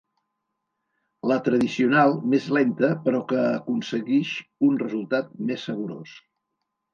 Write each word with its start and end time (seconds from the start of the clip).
La 1.31 1.35
tradicional, 1.47 2.15
més 2.33 2.47
lenta 2.57 2.89
però 3.03 3.19
que 3.33 3.43
aconseguix 3.59 4.33
un 4.69 4.81
resultat 4.85 5.29
més 5.51 5.69
saborós. 5.71 6.17